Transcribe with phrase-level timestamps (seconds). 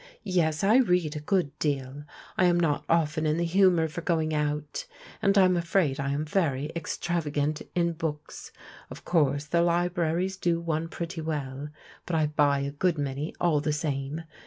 [0.23, 2.05] "Yes, I read a good deal,
[2.35, 4.87] I am not often in the humour for going out,
[5.21, 8.51] and I'm afraid I am very extrav agant in books.
[8.89, 11.69] Of course the libraries do one pretty well,
[12.07, 14.23] but I buy^a good many all the same.